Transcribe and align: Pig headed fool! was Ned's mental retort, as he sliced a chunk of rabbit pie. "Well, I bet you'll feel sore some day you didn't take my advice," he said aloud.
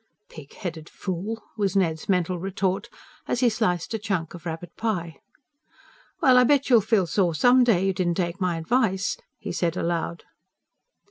Pig 0.31 0.51
headed 0.53 0.89
fool! 0.89 1.43
was 1.55 1.75
Ned's 1.75 2.09
mental 2.09 2.39
retort, 2.39 2.89
as 3.27 3.41
he 3.41 3.49
sliced 3.49 3.93
a 3.93 3.99
chunk 3.99 4.33
of 4.33 4.47
rabbit 4.47 4.75
pie. 4.75 5.17
"Well, 6.23 6.39
I 6.39 6.43
bet 6.43 6.71
you'll 6.71 6.81
feel 6.81 7.05
sore 7.05 7.35
some 7.35 7.63
day 7.63 7.85
you 7.85 7.93
didn't 7.93 8.15
take 8.15 8.41
my 8.41 8.57
advice," 8.57 9.17
he 9.37 9.51
said 9.51 9.77
aloud. 9.77 10.23